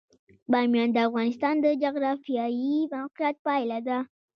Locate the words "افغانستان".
1.07-1.55